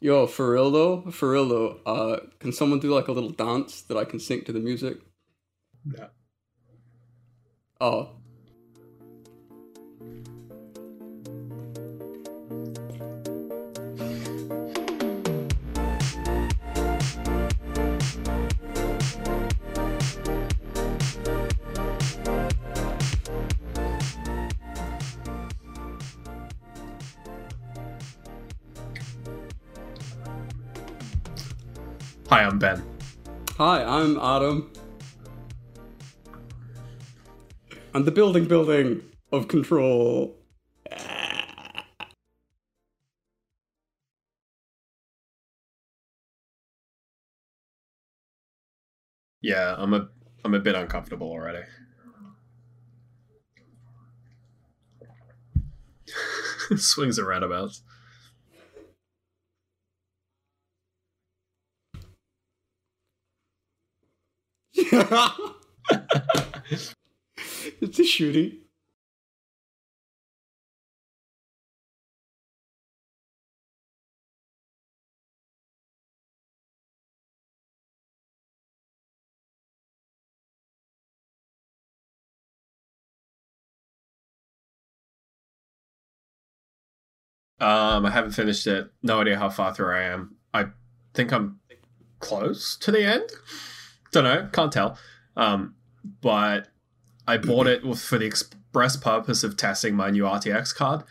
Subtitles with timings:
[0.00, 3.82] Yo, for real though, for real though, uh, can someone do like a little dance
[3.82, 4.98] that I can sync to the music?
[5.84, 6.08] No.
[7.80, 8.19] Oh.
[32.30, 32.80] Hi, I'm Ben.
[33.58, 34.70] Hi, I'm Adam.
[37.92, 40.36] I'm the building building of control.
[49.42, 50.08] Yeah, I'm a
[50.44, 51.64] I'm a bit uncomfortable already.
[56.76, 57.82] Swings and roundabouts.
[67.80, 68.58] It's a shooting.
[87.60, 88.90] Um, I haven't finished it.
[89.02, 90.36] No idea how far through I am.
[90.54, 90.66] I
[91.12, 91.60] think I'm
[92.18, 93.30] close to the end.
[94.12, 94.48] Don't know.
[94.52, 94.98] Can't tell.
[95.36, 95.74] Um,
[96.20, 96.68] but
[97.26, 101.04] I bought it for the express purpose of testing my new RTX card.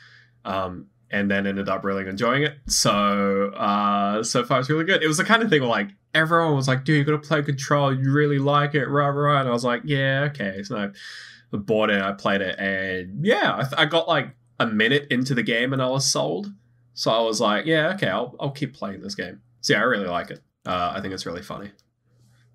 [0.45, 2.57] Um, and then ended up really enjoying it.
[2.67, 5.03] So uh, so far it's really good.
[5.03, 7.27] It was the kind of thing where like everyone was like, "Dude, you got to
[7.27, 7.93] play Control.
[7.93, 9.09] You really like it, right?
[9.09, 12.01] Right?" And I was like, "Yeah, okay." So I bought it.
[12.01, 15.73] I played it, and yeah, I, th- I got like a minute into the game,
[15.73, 16.51] and I was sold.
[16.93, 19.83] So I was like, "Yeah, okay, I'll I'll keep playing this game." So yeah, I
[19.83, 20.41] really like it.
[20.65, 21.71] Uh, I think it's really funny,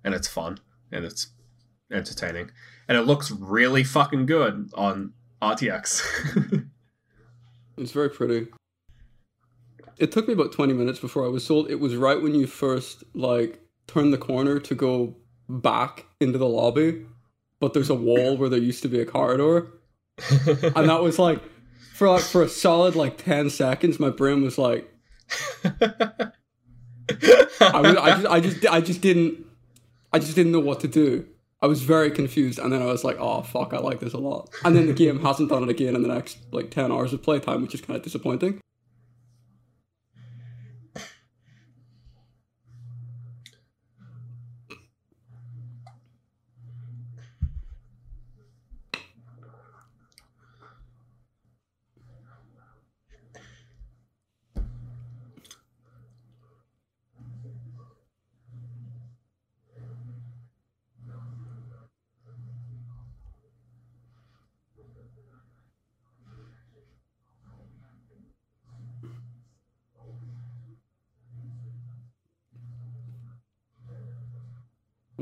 [0.05, 0.59] and it's fun,
[0.93, 1.31] and it's
[1.91, 2.51] entertaining,
[2.87, 5.11] and it looks really fucking good on
[5.41, 6.65] RTX.
[7.77, 8.47] It's very pretty.
[9.97, 11.69] It took me about 20 minutes before I was sold.
[11.69, 15.15] It was right when you first like turn the corner to go
[15.49, 17.05] back into the lobby,
[17.59, 19.67] but there's a wall where there used to be a corridor.
[20.75, 21.41] And that was like
[21.93, 24.89] for like for a solid like 10 seconds my brain was like
[25.63, 26.31] I,
[27.59, 29.44] was, I just I just I just didn't
[30.15, 31.25] I just didn't know what to do.
[31.61, 34.17] I was very confused, and then I was like, "Oh fuck, I like this a
[34.17, 37.11] lot." And then the game hasn't done it again in the next like ten hours
[37.11, 38.61] of playtime, which is kind of disappointing.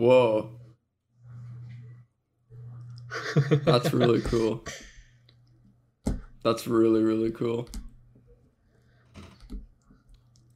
[0.04, 0.50] Whoa.
[3.64, 4.66] That's really cool.
[6.44, 7.70] That's really really cool.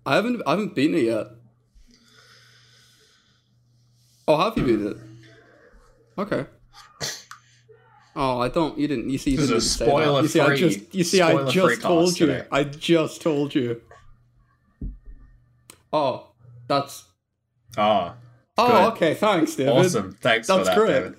[0.06, 1.28] I haven't I haven't beaten it yet.
[4.28, 4.98] Oh, have you beaten it?
[6.18, 6.46] Okay.
[8.18, 8.78] Oh, I don't.
[8.78, 9.10] You didn't.
[9.10, 9.92] You see, you This didn't is a say that.
[9.92, 10.94] spoiler You see, I just.
[10.94, 12.26] You see, I just told you.
[12.26, 12.48] today.
[12.52, 13.82] I just told you.
[15.94, 16.32] Oh,
[16.68, 17.06] that's.
[17.78, 18.27] Ah, Oh,
[18.58, 18.94] Good.
[18.94, 19.14] okay.
[19.14, 19.74] Thanks, David.
[19.74, 20.12] awesome!
[20.22, 20.88] Thanks That's for that, great.
[20.88, 21.16] David.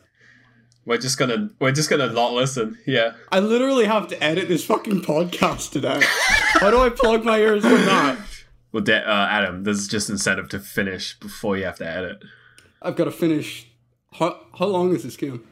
[0.84, 2.78] We're just gonna we're just gonna not listen.
[2.86, 3.12] Yeah.
[3.30, 6.00] I literally have to edit this fucking podcast today.
[6.54, 8.18] How do I plug my ears from that?
[8.72, 8.92] Well, uh,
[9.30, 12.22] Adam, there's just incentive to finish before you have to edit.
[12.82, 13.66] I've got to finish.
[14.14, 15.46] How, how long is this game?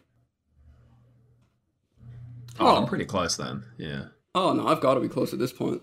[2.58, 2.76] Oh, Oh.
[2.76, 3.64] I'm pretty close then.
[3.78, 4.06] Yeah.
[4.34, 5.82] Oh no, I've got to be close at this point.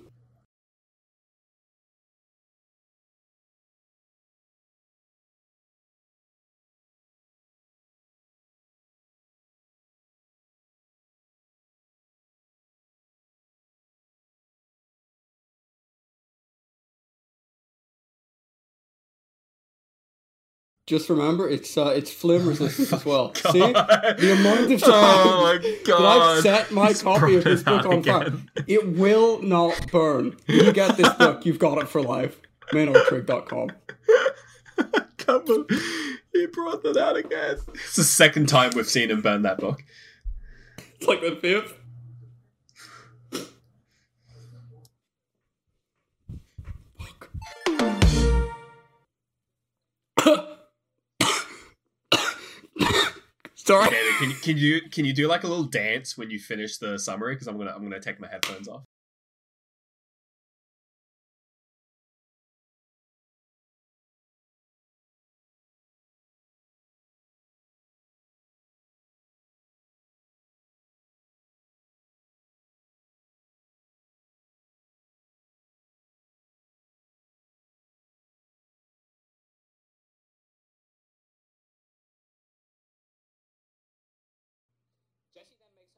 [20.86, 23.34] Just remember, it's uh, it's flame resistant as well.
[23.36, 26.22] See the amount of time Oh my that god!
[26.22, 28.34] I've set my He's copy of this book out on fire.
[28.68, 30.36] It will not burn.
[30.48, 32.38] You get this book, you've got it for life.
[32.74, 33.72] ManorTrig.com.
[35.18, 35.68] Come on.
[36.34, 37.58] He brought that out again.
[37.76, 39.82] It's the second time we've seen him burn that book.
[40.96, 41.78] It's like the fifth.
[53.66, 53.90] Sorry.
[54.20, 57.00] Can you can you can you do like a little dance when you finish the
[57.00, 57.36] summary?
[57.36, 58.84] Because I'm gonna I'm gonna take my headphones off.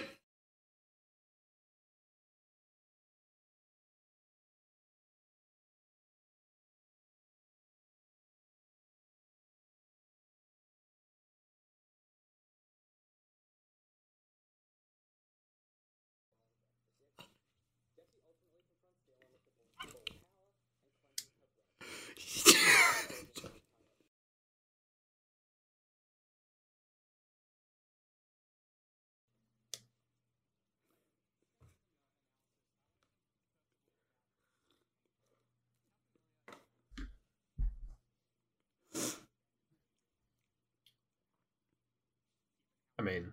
[43.00, 43.32] I mean,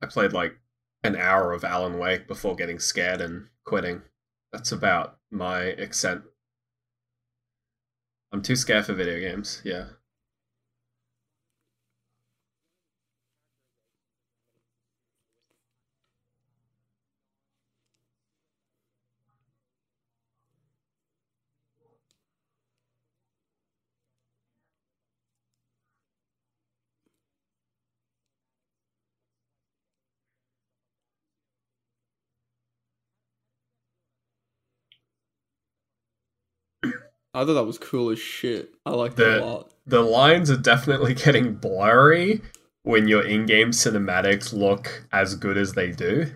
[0.00, 0.54] I played like
[1.02, 4.02] an hour of Alan Wake before getting scared and quitting.
[4.52, 6.22] That's about my extent.
[8.32, 9.60] I'm too scared for video games.
[9.64, 9.86] Yeah.
[37.34, 38.74] I thought that was cool as shit.
[38.86, 39.70] I liked The- it a lot.
[39.86, 42.40] The lines are definitely getting blurry
[42.84, 46.26] when your in-game cinematics look as good as they do.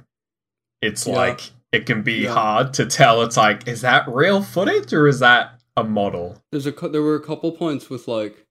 [0.82, 1.14] It's Yeah.
[1.16, 1.40] like
[1.72, 2.34] it can be Yeah.
[2.34, 3.22] hard to tell.
[3.22, 6.42] It's like, is that real footage or is that a model?
[6.50, 8.46] There's a there were a couple points with like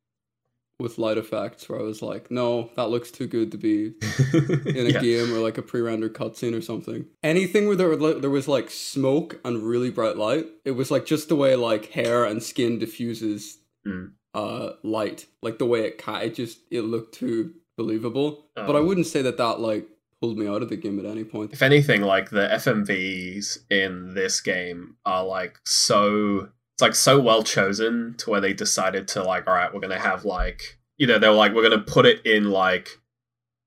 [0.79, 3.94] with light effects where I was like, no, that looks too good to be
[4.33, 5.01] in a Yeah.
[5.01, 7.06] game or like a pre-rendered cutscene or something.
[7.24, 11.06] Anything where there, were, there was like smoke and really bright light, it was like
[11.07, 13.57] just the way like hair and skin diffuses
[13.88, 14.12] Mm.
[14.33, 18.50] uh light, like the way it it just it looked too believable.
[18.53, 19.88] But I Um, wouldn't say that that like
[20.19, 21.53] pulled me out of the game at any point.
[21.53, 27.41] if anything, like the FMVs in this game are like so it's like so well
[27.41, 31.18] chosen to where they decided to like, all right, we're gonna have like you know,
[31.18, 32.89] they were like, we're gonna put it in like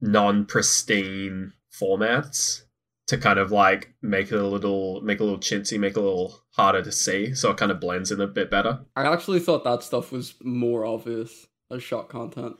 [0.00, 2.62] non pristine formats
[3.08, 6.02] to kind of like make it a little make a little chintzy, make it a
[6.02, 8.78] little harder to see, so it kind of blends in a bit better.
[8.94, 12.54] I actually thought that stuff was more obvious as shot content.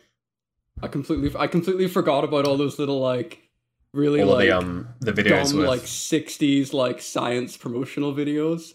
[0.82, 3.48] I completely I completely forgot about all those little like
[3.92, 8.74] really All like the um the videos dumb with like 60s like science promotional videos.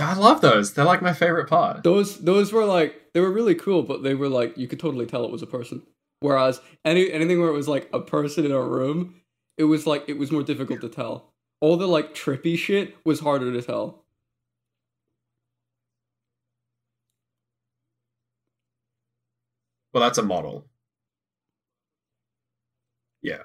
[0.00, 0.74] I love those.
[0.74, 1.84] They're like my favorite part.
[1.84, 5.06] Those those were like they were really cool, but they were like you could totally
[5.06, 5.82] tell it was a person.
[6.20, 9.20] Whereas any anything where it was like a person in a room,
[9.56, 11.32] it was like it was more difficult to tell.
[11.60, 14.04] All the like trippy shit was harder to tell.
[19.92, 20.66] Well, that's a model.
[23.22, 23.42] Yeah.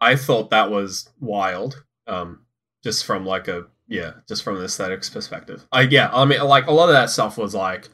[0.00, 1.84] I thought that was wild.
[2.06, 2.44] Um,
[2.88, 5.66] just from like a yeah, just from an aesthetics perspective.
[5.72, 7.88] I yeah, I mean like a lot of that stuff was like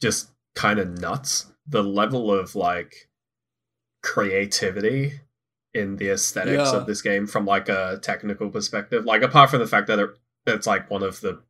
[0.00, 1.46] just kind of nuts.
[1.66, 3.08] The level of like
[4.02, 5.20] creativity
[5.74, 6.76] in the aesthetics Yeah.
[6.78, 9.04] of this game from like a technical perspective.
[9.04, 10.10] Like apart from the fact that it,
[10.46, 11.42] it's like one of the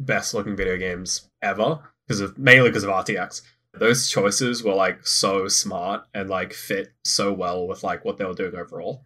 [0.00, 3.42] best looking video games ever because of mainly because of RTX.
[3.74, 8.24] Those choices were like so smart and like fit so well with like what they
[8.24, 9.04] were doing overall.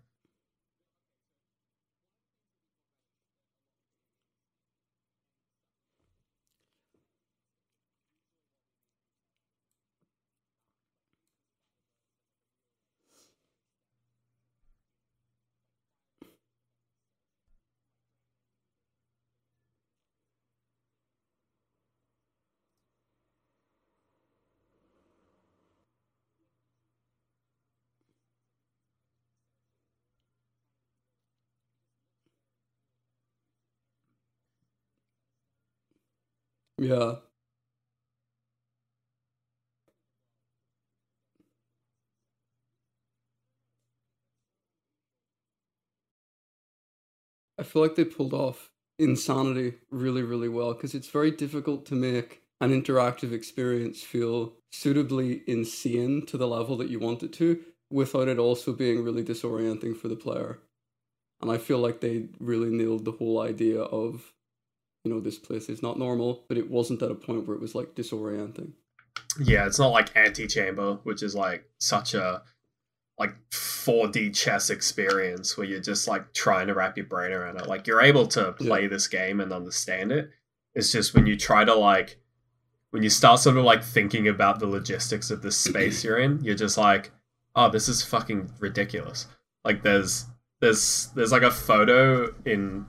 [36.79, 37.17] Yeah.
[47.59, 51.95] I feel like they pulled off insanity really, really well because it's very difficult to
[51.95, 57.63] make an interactive experience feel suitably insane to the level that you want it to
[57.91, 60.61] without it also being really disorienting for the player.
[61.43, 64.33] And I feel like they really nailed the whole idea of
[65.07, 67.61] you know, this place is not normal, but it wasn't at a point where it
[67.61, 68.73] was like disorienting.
[69.41, 72.43] Yeah, it's not like Antichamber, which is like such a
[73.19, 77.69] like 4D chess experience where you're just like trying to wrap your brain around it.
[77.69, 78.89] Like you're able to play Yeah.
[78.89, 80.31] this game and understand it.
[80.75, 82.19] It's just when you try to like
[82.91, 86.43] when you start sort of like thinking about the logistics of the space you're in,
[86.43, 87.13] you're just like,
[87.55, 89.27] oh, this is fucking ridiculous.
[89.65, 90.27] Like there's
[90.61, 92.87] there's there's like a photo in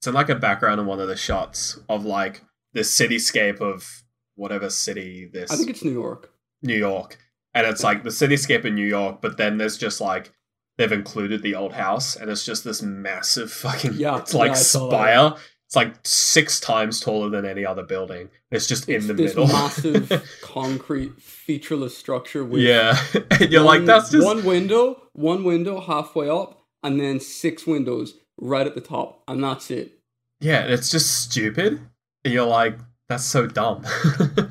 [0.00, 2.42] it's in like a background in one of the shots of like
[2.72, 4.02] the cityscape of
[4.34, 6.30] whatever city this I think it's New York.
[6.62, 7.18] New York,
[7.52, 10.32] and it's like the cityscape in New York, but then there's just like
[10.78, 14.52] they've included the old house, and it's just this massive fucking Yeah, it's like yeah,
[14.52, 14.96] I saw that.
[14.96, 15.34] spire.
[15.66, 18.30] It's like six times taller than any other building.
[18.50, 19.46] It's just It's in the this middle.
[19.48, 22.98] massive concrete featureless structure with yeah,
[23.38, 28.14] and you're like that's just one window, one window halfway up, and then six windows
[28.40, 29.98] right at the top, and that's it.
[30.40, 31.80] yeah, it's just stupid.
[32.24, 32.78] And you're like
[33.08, 33.84] that's so dumb.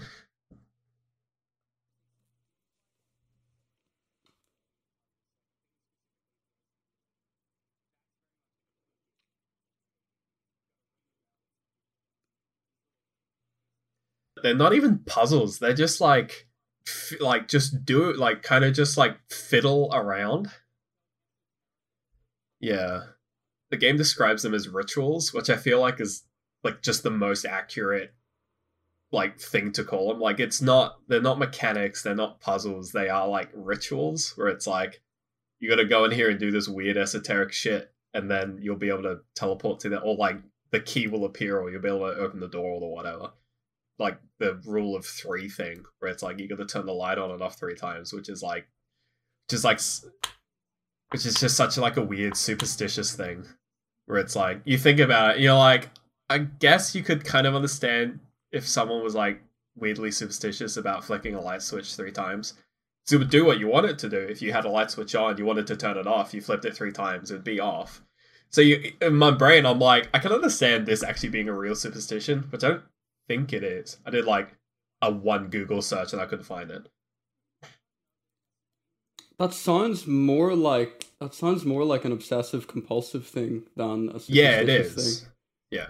[14.43, 15.59] they're not even puzzles.
[15.59, 16.47] They're just like,
[16.87, 20.49] f- like just do it, like kind of just like fiddle around.
[22.59, 23.03] Yeah,
[23.71, 26.23] the game describes them as rituals, which I feel like is
[26.63, 28.13] like just the most accurate
[29.11, 30.19] like thing to call them.
[30.19, 32.91] Like it's not, they're not mechanics, they're not puzzles.
[32.91, 35.01] They are like rituals where it's like
[35.59, 38.75] you got to go in here and do this weird esoteric shit, and then you'll
[38.75, 40.37] be able to teleport to that, or like
[40.71, 43.31] the key will appear, or you'll be able to open the door or whatever
[43.99, 47.17] like the rule of three thing where it's like you got to turn the light
[47.17, 48.67] on and off three times which is like
[49.49, 49.79] just like
[51.09, 53.45] which is just such like a weird superstitious thing
[54.09, 55.89] where it's like you think about it you're like
[56.29, 58.19] i guess you could kind of understand
[58.51, 59.41] if someone was like
[59.77, 62.55] weirdly superstitious about flicking a light switch three times
[63.05, 64.91] so it would do what you want it to do if you had a light
[64.91, 67.43] switch on you wanted to turn it off you flipped it three times it would
[67.43, 68.01] be off
[68.49, 71.75] so you in my brain i'm like i can understand this actually being a real
[71.75, 72.83] superstition but i don't
[73.29, 73.97] think it is.
[74.05, 74.57] I did like
[75.01, 76.89] a one Google search and I couldn't find it.
[79.39, 84.59] That sounds more like that sounds more like an obsessive compulsive thing than a Yeah,
[84.59, 85.21] it is.
[85.21, 85.29] Thing.
[85.71, 85.87] Yeah.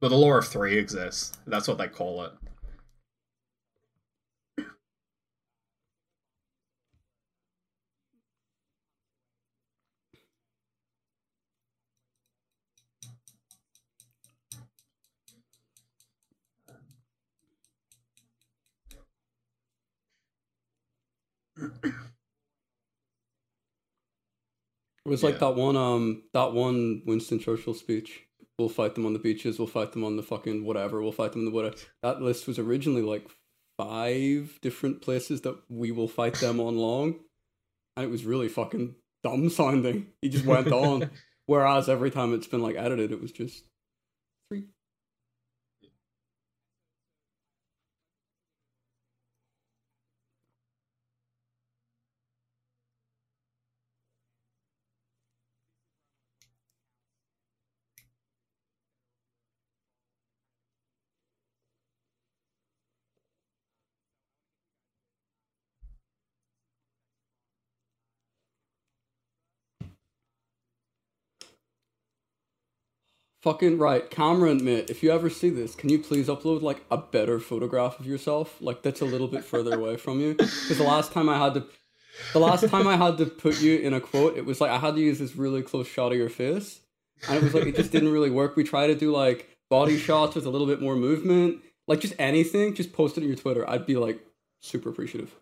[0.00, 1.32] But the law of three exists.
[1.46, 2.32] That's what they call it.
[21.56, 21.92] It
[25.10, 28.22] was like that one um that one Winston Churchill speech.
[28.58, 29.58] We'll fight them on the beaches.
[29.58, 31.02] We'll fight them on the fucking whatever.
[31.02, 31.76] We'll fight them in the whatever.
[32.02, 33.28] That list was originally like
[33.76, 37.16] five different places that we will fight them on long,
[37.96, 40.06] and it was really fucking dumb sounding.
[40.22, 41.10] He just went on.
[41.46, 43.64] Whereas every time it's been like edited, it was just
[73.44, 74.88] Fucking right, Cameron, mate.
[74.88, 78.56] If you ever see this, can you please upload like a better photograph of yourself,
[78.58, 80.32] like that's a little bit further away from you?
[80.32, 81.66] Because the last time I had to,
[82.32, 84.78] the last time I had to put you in a quote, it was like I
[84.78, 86.80] had to use this really close shot of your face,
[87.28, 88.56] and it was like it just didn't really work.
[88.56, 92.14] We tried to do like body shots with a little bit more movement, like just
[92.18, 92.74] anything.
[92.74, 93.68] Just post it on your Twitter.
[93.68, 94.24] I'd be like
[94.62, 95.34] super appreciative.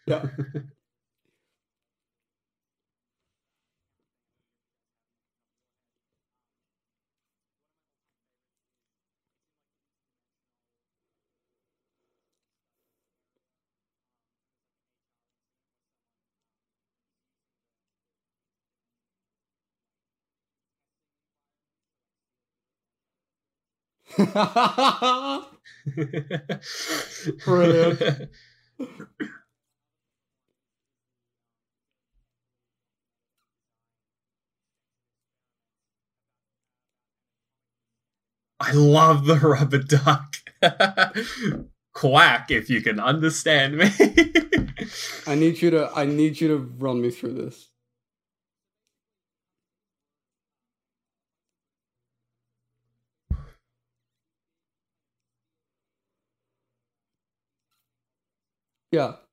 [0.07, 0.27] yeah.
[27.45, 28.31] Brilliant.
[38.61, 40.37] I love the rubber duck.
[41.93, 43.91] Quack if you can understand me.
[45.27, 47.71] I need you to I need you to run me through this.
[58.95, 59.24] Yeah.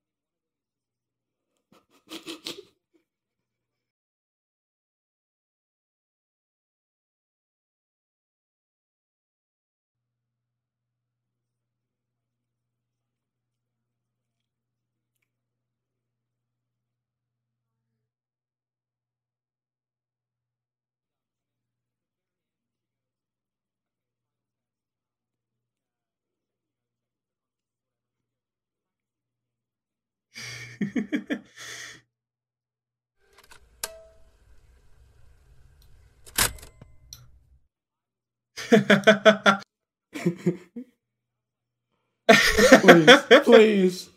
[42.81, 44.09] Please, please.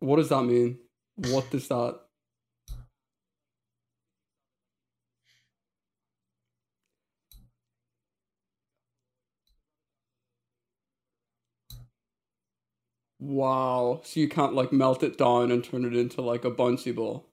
[0.00, 0.78] What does that mean?
[1.16, 2.01] What does that?
[13.22, 14.02] Wow.
[14.04, 17.26] So you can't like melt it down and turn it into like a bouncy ball.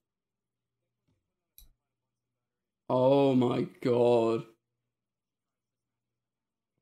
[2.89, 4.45] Oh my god.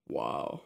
[0.07, 0.61] Wow.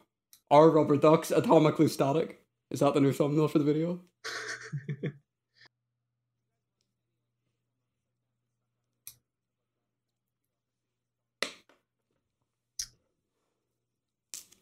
[0.49, 2.41] Are rubber ducks atomically static?
[2.69, 3.99] Is that the new thumbnail for the video?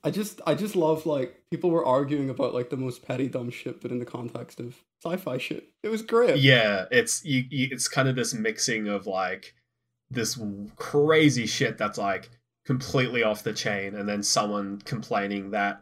[0.04, 3.50] I just I just love like people were arguing about like the most petty dumb
[3.50, 6.38] shit, but in the context of sci-fi shit, it was great.
[6.38, 7.68] yeah, it's you, you.
[7.72, 9.56] It's kind of this mixing of like
[10.10, 10.40] this
[10.78, 12.30] crazy shit that's like
[12.66, 15.82] completely off the chain, and then someone complaining that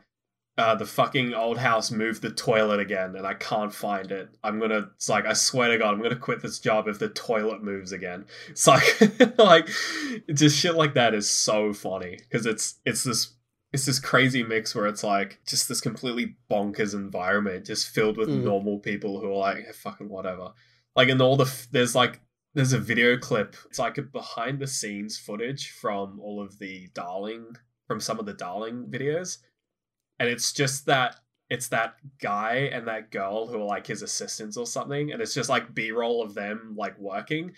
[0.57, 4.29] uh, the fucking old house moved the toilet again, and I can't find it.
[4.43, 4.89] I'm gonna.
[4.95, 7.91] It's like I swear to God, I'm gonna quit this job if the toilet moves
[7.91, 8.25] again.
[8.49, 8.83] It's like
[9.37, 9.69] like
[10.33, 13.35] just shit like that is so funny because it's it's this
[13.73, 18.29] it's this crazy mix where it's like just this completely bonkers environment just filled with
[18.29, 18.43] Mm.
[18.43, 20.51] normal people who are like "Eh, fucking whatever
[20.95, 22.21] like in all the f- there's like
[22.53, 26.87] there's a video clip it's like a behind the scenes footage from all of the
[26.93, 27.45] darling
[27.87, 29.37] from some of the darling videos
[30.19, 34.57] and it's just that it's that guy and that girl who are like his assistants
[34.57, 37.51] or something and it's just like b-roll of them like working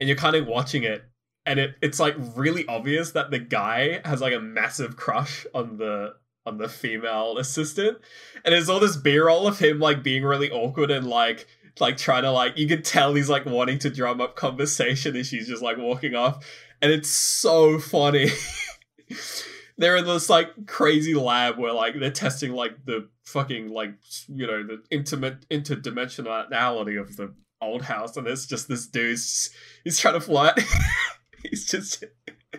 [0.00, 1.04] and you're kind of watching it
[1.46, 5.76] and it it's like really obvious that the guy has like a massive crush on
[5.76, 6.14] the
[6.46, 7.98] on the female assistant.
[8.44, 11.46] And there's all this b-roll of him like being really awkward and like
[11.80, 15.26] like trying to like you can tell he's like wanting to drum up conversation and
[15.26, 16.44] she's just like walking off.
[16.82, 18.30] And it's so funny.
[19.76, 23.94] They're in this like crazy lab where like they're testing like the fucking like
[24.28, 28.16] you know the intimate interdimensionality of the old house.
[28.16, 29.50] And it's just this dude's
[29.82, 30.60] he's trying to flirt
[31.50, 32.04] he's just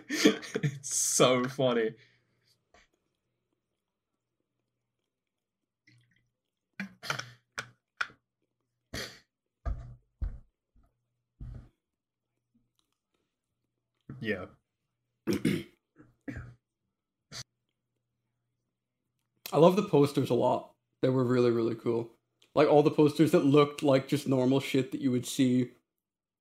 [0.08, 1.90] it's so funny
[14.20, 14.46] yeah
[19.52, 20.72] I love the posters a lot.
[21.02, 22.10] They were really really cool.
[22.54, 25.70] Like all the posters that looked like just normal shit that you would see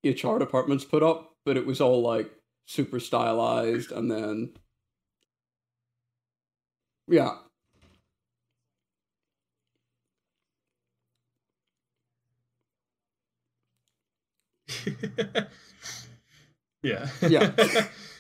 [0.04, 2.32] HR departments put up, but it was all like
[2.68, 4.52] super stylized and then
[7.08, 7.36] yeah.
[16.84, 17.52] yeah Yeah.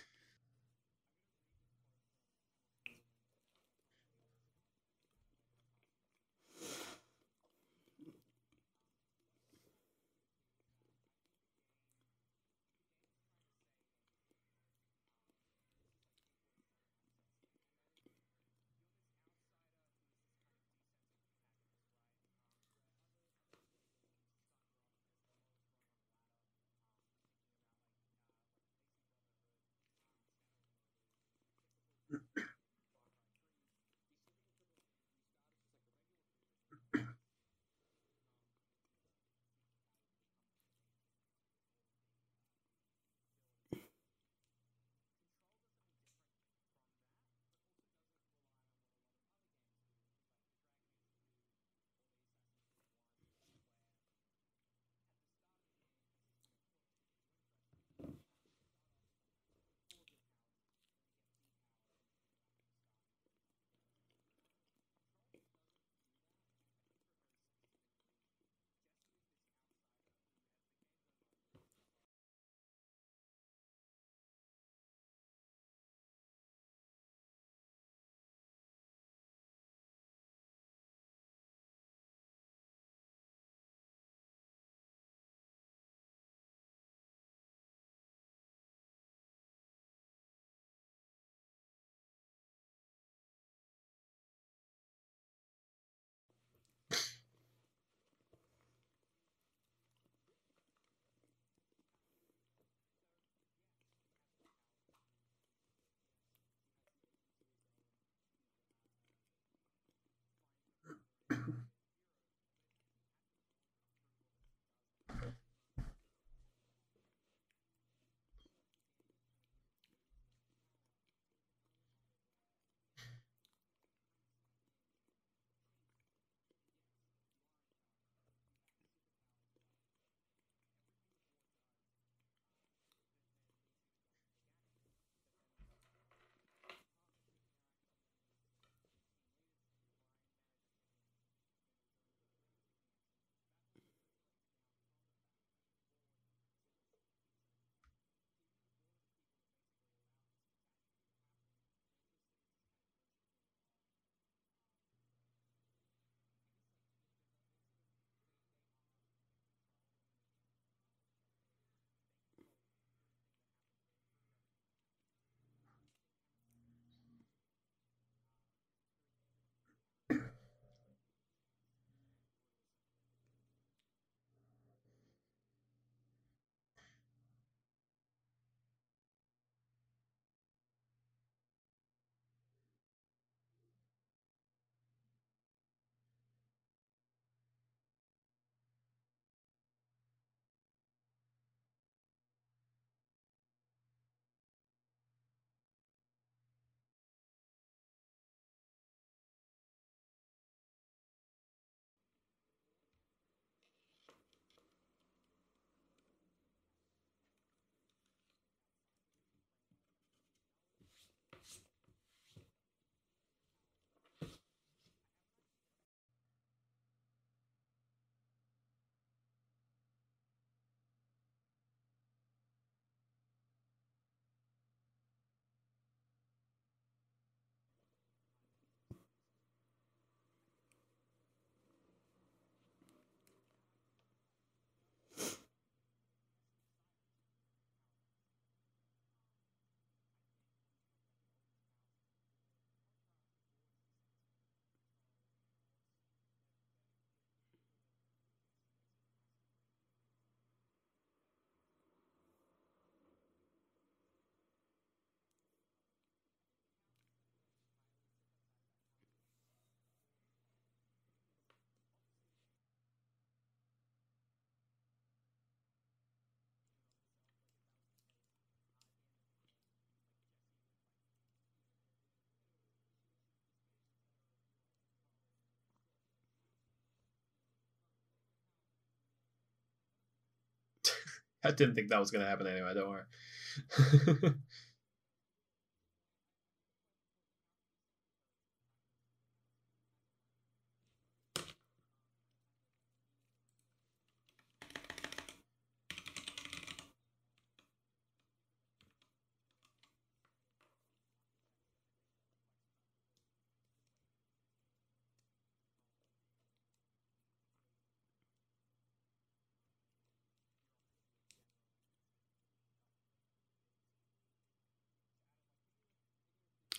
[281.46, 282.74] I didn't think that was going to happen anyway.
[282.74, 284.34] Don't worry.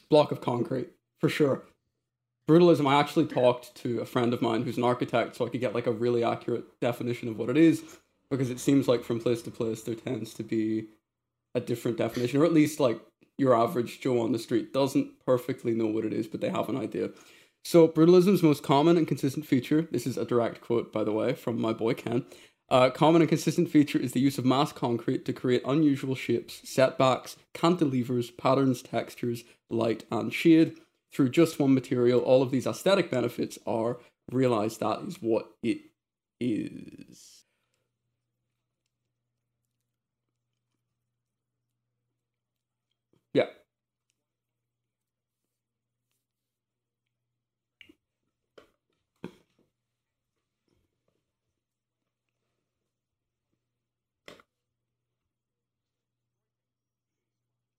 [0.08, 0.90] block of concrete
[1.20, 1.64] for sure.
[2.48, 2.86] Brutalism.
[2.86, 5.74] I actually talked to a friend of mine who's an architect, so I could get
[5.74, 7.82] like a really accurate definition of what it is,
[8.30, 10.86] because it seems like from place to place there tends to be
[11.54, 13.00] a different definition, or at least like
[13.38, 16.68] your average Joe on the street doesn't perfectly know what it is, but they have
[16.68, 17.10] an idea.
[17.64, 21.34] So, brutalism's most common and consistent feature, this is a direct quote, by the way,
[21.34, 22.24] from my boy Ken.
[22.68, 26.60] Uh, common and consistent feature is the use of mass concrete to create unusual shapes,
[26.68, 30.76] setbacks, cantilevers, patterns, textures, light, and shade.
[31.12, 33.98] Through just one material, all of these aesthetic benefits are
[34.32, 34.80] realized.
[34.80, 35.78] That is what it
[36.40, 37.44] is.
[43.32, 43.46] Yeah.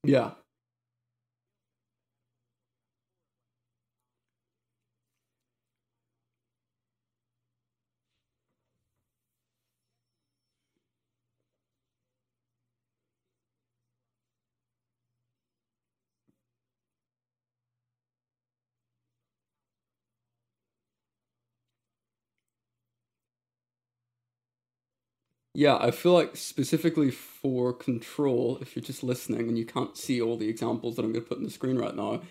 [0.07, 0.31] Yeah.
[25.57, 30.21] Yeah, I feel like specifically for control, if you're just listening and you can't see
[30.21, 32.21] all the examples that I'm going to put on the screen right now,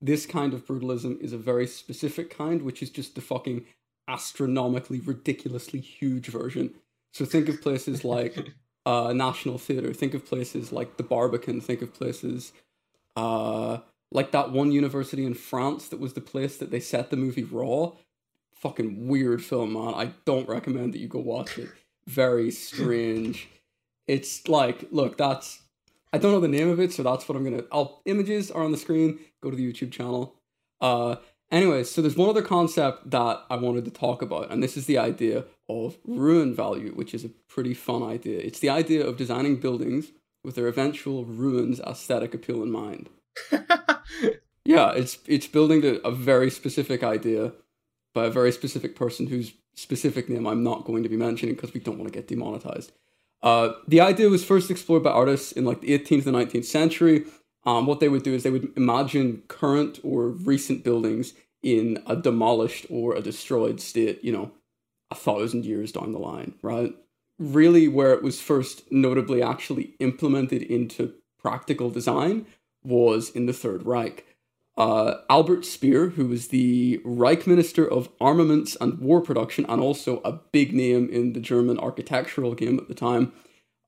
[0.00, 3.64] this kind of brutalism is a very specific kind, which is just the fucking
[4.06, 6.74] astronomically, ridiculously huge version.
[7.12, 8.50] So think of places like
[8.86, 12.52] uh, National Theatre, think of places like the Barbican, think of places
[13.16, 13.78] uh,
[14.12, 17.42] like that one university in France that was the place that they set the movie
[17.42, 17.94] Raw.
[18.54, 19.92] Fucking weird film, man.
[19.92, 21.70] I don't recommend that you go watch it
[22.06, 23.48] very strange.
[24.06, 25.60] it's like, look, that's
[26.12, 27.64] I don't know the name of it, so that's what I'm gonna.
[27.70, 29.18] I'll images are on the screen.
[29.42, 30.34] Go to the YouTube channel.
[30.80, 31.16] Uh,
[31.50, 34.86] anyways, so there's one other concept that I wanted to talk about, and this is
[34.86, 38.38] the idea of ruin value, which is a pretty fun idea.
[38.38, 40.12] It's the idea of designing buildings
[40.44, 43.10] with their eventual ruins aesthetic appeal in mind.
[44.64, 47.52] yeah, it's it's building to a very specific idea
[48.14, 51.74] by a very specific person whose specific name I'm not going to be mentioning because
[51.74, 52.92] we don't want to get demonetized.
[53.42, 57.24] Uh, the idea was first explored by artists in like the 18th and 19th century.
[57.64, 62.16] Um, what they would do is they would imagine current or recent buildings in a
[62.16, 64.52] demolished or a destroyed state, you know,
[65.10, 66.94] a thousand years down the line, right?
[67.38, 72.46] Really, where it was first notably actually implemented into practical design
[72.82, 74.24] was in the Third Reich.
[74.76, 80.20] Uh, Albert Speer, who was the Reich Minister of Armaments and War Production, and also
[80.22, 83.32] a big name in the German architectural game at the time,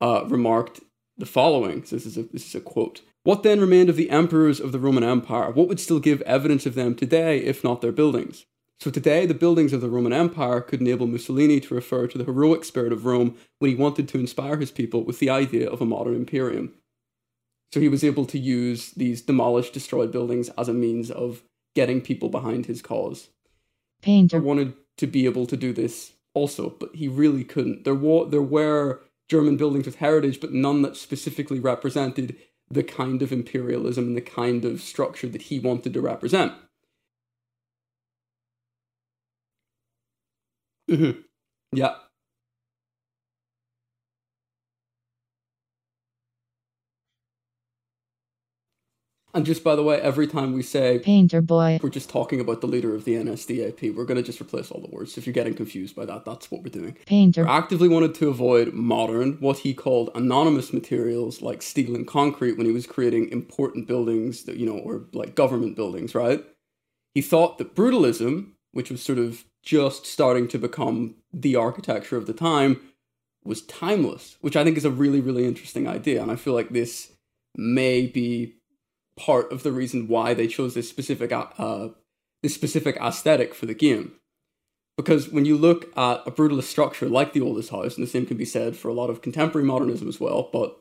[0.00, 0.80] uh, remarked
[1.18, 1.84] the following.
[1.84, 3.02] So this is a this is a quote.
[3.24, 5.50] What then remained of the emperors of the Roman Empire?
[5.50, 8.46] What would still give evidence of them today, if not their buildings?
[8.80, 12.24] So today, the buildings of the Roman Empire could enable Mussolini to refer to the
[12.24, 15.82] heroic spirit of Rome when he wanted to inspire his people with the idea of
[15.82, 16.72] a modern imperium.
[17.72, 21.42] So he was able to use these demolished, destroyed buildings as a means of
[21.74, 23.28] getting people behind his cause.
[24.02, 27.84] Painter He wanted to be able to do this also, but he really couldn't.
[27.84, 32.36] There were there were German buildings with heritage, but none that specifically represented
[32.70, 36.52] the kind of imperialism and the kind of structure that he wanted to represent.
[40.88, 41.24] Mhm.
[41.72, 41.96] Yeah.
[49.34, 51.78] And just by the way, every time we say Painter boy.
[51.82, 54.80] we're just talking about the leader of the NSDAP, we're going to just replace all
[54.80, 55.18] the words.
[55.18, 56.96] If you're getting confused by that, that's what we're doing.
[57.06, 57.46] Painter.
[57.46, 62.66] actively wanted to avoid modern, what he called anonymous materials like steel and concrete when
[62.66, 66.44] he was creating important buildings that, you know, or like government buildings, right?
[67.14, 72.26] He thought that brutalism, which was sort of just starting to become the architecture of
[72.26, 72.80] the time,
[73.44, 76.22] was timeless, which I think is a really, really interesting idea.
[76.22, 77.12] And I feel like this
[77.56, 78.54] may be
[79.18, 81.88] part of the reason why they chose this specific, uh,
[82.42, 84.12] this specific aesthetic for the game
[84.98, 88.26] Because when you look at a brutalist structure like the oldest house, and the same
[88.26, 90.80] can be said for a lot of contemporary modernism as well, but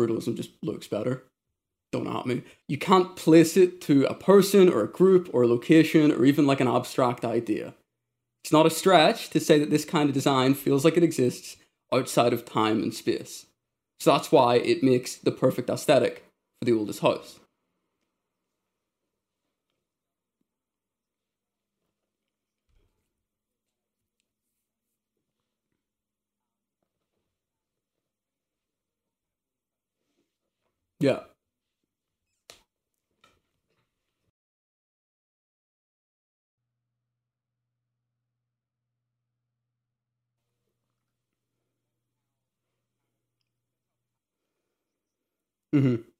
[0.00, 1.24] brutalism just looks better.
[1.92, 2.42] Don't at me.
[2.68, 6.46] You can't place it to a person or a group or a location or even
[6.46, 7.74] like an abstract idea.
[8.42, 11.56] It's not a stretch to say that this kind of design feels like it exists
[11.92, 13.46] outside of time and space.
[14.00, 16.24] So that's why it makes the perfect aesthetic
[16.60, 17.40] for the oldest house.
[31.04, 31.24] Yeah.
[45.72, 46.13] hmm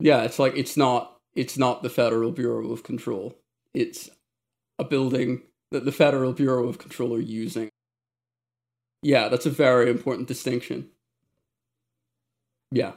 [0.00, 3.36] Yeah, it's like it's not it's not the Federal Bureau of Control.
[3.74, 4.10] It's
[4.78, 7.68] a building that the Federal Bureau of Control are using.
[9.02, 10.90] Yeah, that's a very important distinction.
[12.70, 12.92] Yeah.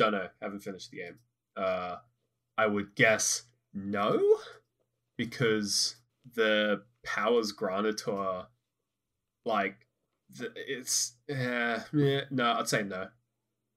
[0.00, 0.28] Don't know.
[0.40, 1.18] Haven't finished the game.
[1.54, 1.96] Uh,
[2.56, 3.42] I would guess
[3.74, 4.18] no,
[5.18, 5.96] because
[6.34, 8.46] the powers granted to her,
[9.44, 9.86] like,
[10.38, 12.22] the, it's uh, yeah.
[12.30, 13.08] No, I'd say no.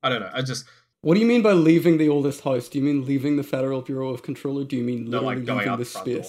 [0.01, 0.31] I don't know.
[0.33, 0.63] I just
[1.01, 2.69] What do you mean by leaving the oldest house?
[2.69, 5.35] Do you mean leaving the Federal Bureau of Control or do you mean No, literally
[5.35, 6.23] like, going leaving out the the front door.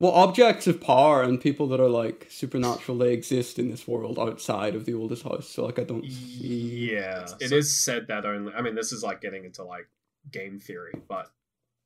[0.00, 4.16] Well, objects of power and people that are like supernatural, they exist in this world
[4.18, 5.48] outside of the oldest house.
[5.48, 6.92] So, like, I don't see.
[6.92, 8.52] Yeah, it So- is said that only.
[8.52, 9.88] I mean, this is like getting into like
[10.30, 11.32] game theory, but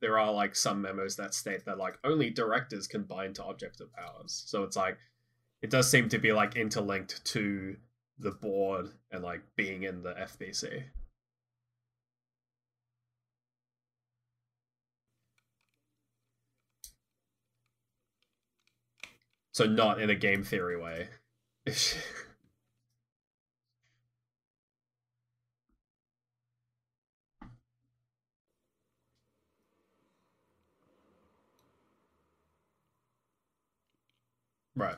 [0.00, 3.80] there are like some memos that state that like only directors can bind to objects
[3.80, 4.42] of powers.
[4.46, 4.98] So it's like
[5.62, 7.76] it does seem to be like interlinked to
[8.18, 10.82] the board and like being in the FBC.
[19.52, 21.08] So not in a game theory way.
[34.76, 34.96] right.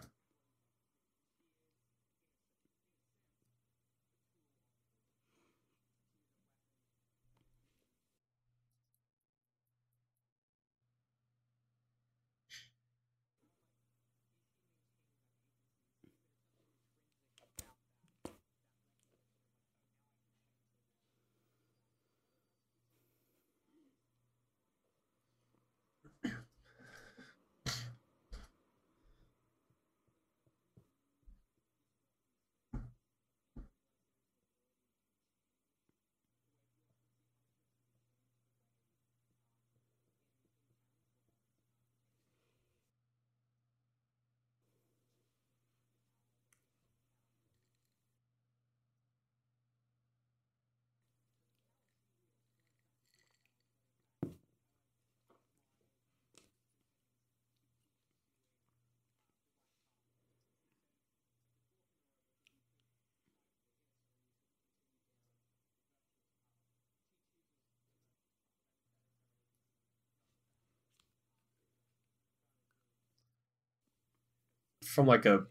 [74.95, 75.45] From like a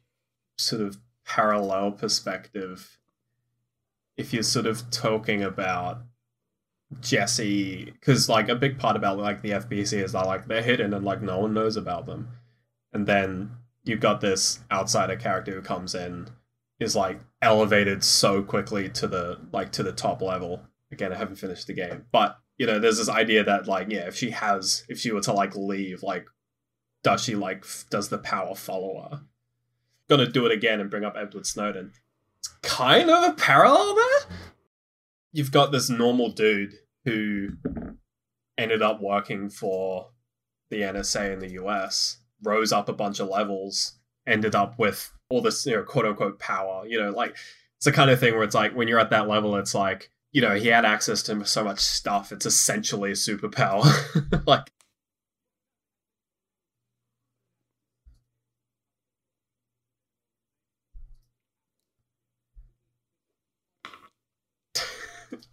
[0.58, 2.98] sort of parallel perspective,
[4.18, 6.02] if you're sort of talking about
[7.02, 10.94] Jesse, because like a big part about like the FBC is that like they're hidden
[10.94, 12.30] and like no one knows about them,
[12.94, 13.52] and then
[13.84, 16.28] you've got this outsider character who comes in,
[16.80, 20.62] is like elevated so quickly to the like to the top level.
[20.91, 24.08] Again, I haven't finished the game, but you know, there's this idea that like yeah,
[24.08, 26.28] if she has, if she were to like leave, like
[27.04, 29.22] does she like f- does the power follow her?
[30.10, 31.93] Gonna do it again and bring up Edward Snowden.
[32.39, 34.38] It's kind of a parallel there.
[35.32, 36.74] You've got this normal dude
[37.06, 37.49] who
[38.58, 40.10] ended up working for
[40.70, 43.93] the NSA in the US, rose up a bunch of levels,
[44.28, 46.86] ended up with all this, you know, quote unquote power.
[46.86, 47.32] You know, like
[47.78, 50.12] it's the kind of thing where it's like when you're at that level, it's like,
[50.32, 54.45] you know, he had access to so much stuff, it's essentially a superpower.
[54.47, 54.72] like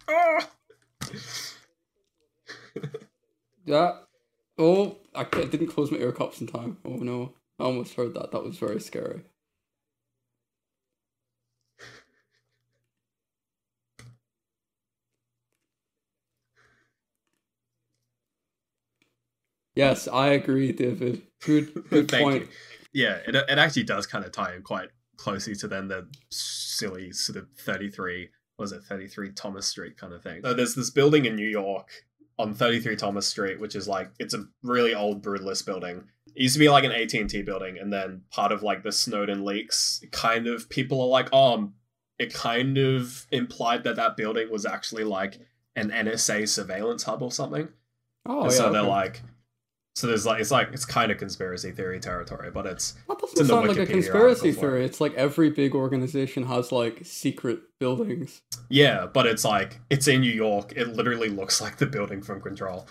[3.65, 3.97] Yeah.
[4.57, 6.77] Oh, I didn't close my ear cups in time.
[6.85, 7.33] Oh no.
[7.59, 8.31] I almost heard that.
[8.31, 9.23] That was very scary.
[19.75, 21.21] Yes, I agree, David.
[21.41, 22.43] Good, good point.
[22.43, 22.47] you.
[22.93, 27.11] Yeah, it, it actually does kind of tie in quite closely to then the silly
[27.13, 28.29] sort of 33,
[28.61, 30.41] was it 33 Thomas Street kind of thing.
[30.43, 31.89] So there's this building in New York
[32.39, 36.03] on 33 Thomas Street, which is like, it's a really old brutalist building.
[36.35, 39.43] It used to be like an AT&T building, and then part of like the Snowden
[39.43, 41.71] leaks, kind of people are like, oh,
[42.17, 45.39] it kind of implied that that building was actually like
[45.75, 47.67] an NSA surveillance hub or something.
[48.25, 48.57] Oh, And yeah.
[48.57, 49.21] so they're like,
[49.95, 53.17] so there's like it's like it's kind of conspiracy theory territory, but it's That in
[53.19, 54.71] doesn't the sound like a conspiracy article for it.
[54.71, 54.85] theory.
[54.85, 58.41] It's like every big organization has like secret buildings.
[58.69, 60.73] yeah, but it's like it's in New York.
[60.75, 62.87] It literally looks like the building from Control.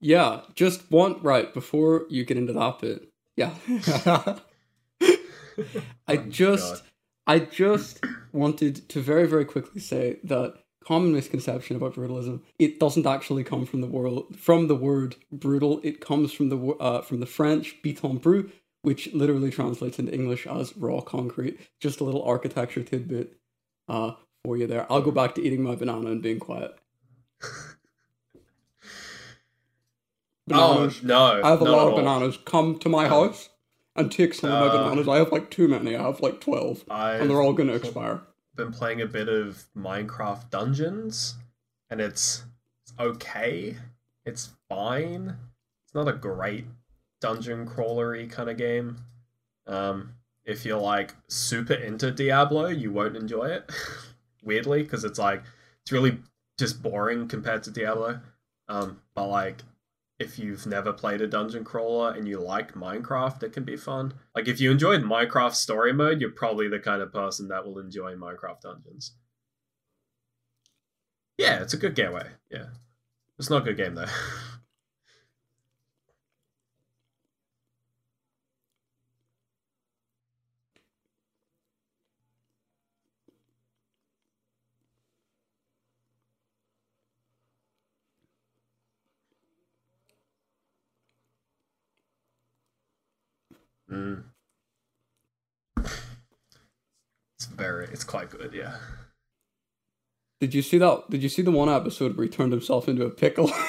[0.00, 3.08] Yeah, just one right before you get into that bit.
[3.36, 3.54] Yeah.
[6.08, 6.82] I Oh, just God.
[7.26, 13.06] I just wanted to very very quickly say that common misconception about brutalism it doesn't
[13.06, 17.20] actually come from the world from the word brutal it comes from the uh, from
[17.20, 18.46] the French béton brut
[18.82, 23.36] which literally translates into English as raw concrete just a little architecture tidbit
[23.88, 24.12] uh
[24.44, 26.72] for you there I'll go back to eating my banana and being quiet
[30.52, 31.40] Oh no!
[31.44, 32.38] I have a lot of bananas.
[32.44, 33.48] Come to my house
[33.96, 35.08] and take some of my Uh, bananas.
[35.08, 35.96] I have like too many.
[35.96, 36.84] I have like 12.
[36.90, 38.20] I've And they're all going to expire.
[38.56, 41.36] been playing a bit of Minecraft Dungeons,
[41.88, 42.44] and it's,
[42.82, 43.76] it's okay.
[44.26, 45.36] It's fine.
[45.84, 46.66] It's not a great
[47.20, 48.98] dungeon crawlery kind of game.
[49.66, 53.70] Um, if you're like super into Diablo, you won't enjoy it.
[54.42, 55.42] Weirdly, because it's like
[55.82, 56.18] it's really
[56.58, 58.20] just boring compared to Diablo.
[58.68, 59.62] Um, but like
[60.20, 64.12] if you've never played a dungeon crawler and you like Minecraft, it can be fun.
[64.36, 67.78] Like if you enjoyed Minecraft story mode, you're probably the kind of person that will
[67.78, 69.16] enjoy Minecraft Dungeons.
[71.38, 72.26] Yeah, it's a good gateway.
[72.50, 72.66] Yeah.
[73.38, 74.04] It's not a good game though.
[93.90, 94.22] Mm.
[97.36, 98.76] It's very, it's quite good, yeah.
[100.40, 101.10] Did you see that?
[101.10, 103.50] Did you see the one episode where he turned himself into a pickle?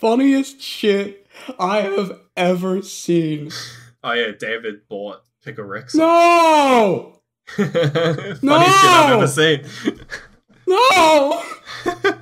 [0.00, 1.26] Funniest shit
[1.58, 3.50] I have ever seen.
[4.04, 5.94] Oh yeah, David bought Pickle Rick's.
[5.94, 7.20] No!
[7.56, 8.58] Funniest No!
[8.60, 9.64] shit I've ever seen.
[10.68, 11.42] No!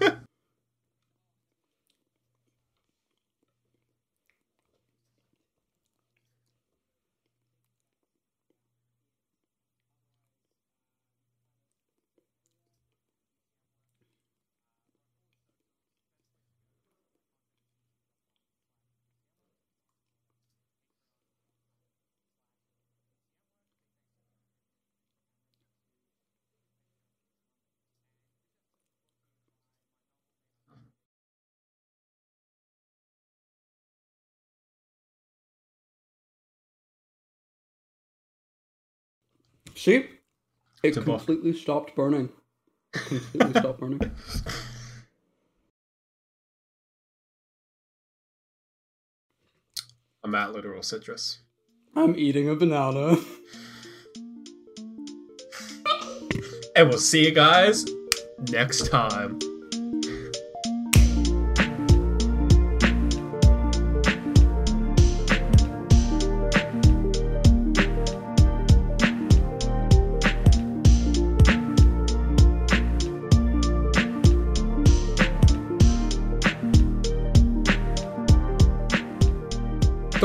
[39.76, 40.06] See?
[40.82, 42.30] It completely stopped burning.
[42.94, 44.00] It completely stopped burning.
[50.24, 51.38] I'm at literal citrus.
[51.94, 53.16] I'm eating a banana.
[56.74, 57.86] And we'll see you guys
[58.50, 59.38] next time.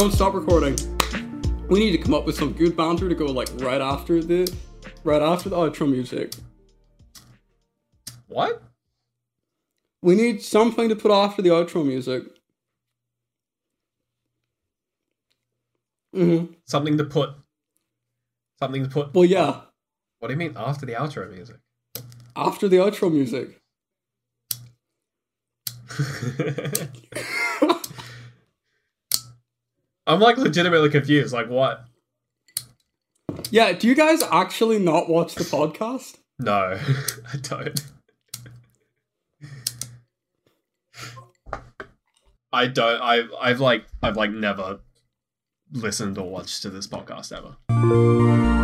[0.02, 0.76] Don't stop recording.
[1.70, 4.52] We need to come up with some good banter to go like right after the
[5.04, 6.34] right after the outro music.
[8.28, 8.64] What?
[10.02, 12.24] We need something to put after the outro music.
[16.16, 17.30] hmm Something to put.
[18.58, 19.14] Something to put.
[19.14, 19.62] Well, yeah,
[20.18, 21.58] What do you mean after the outro music?
[22.36, 23.62] after the outro music.
[30.08, 31.34] I'm like legitimately confused.
[31.34, 31.86] Like what?
[33.50, 36.18] yeah, do you guys actually not watch the podcast?
[36.40, 36.80] No,
[37.34, 37.82] I don't.
[42.54, 43.02] I don't.
[43.02, 44.80] I I've like I've like never
[45.72, 48.60] listened or watched to this podcast ever.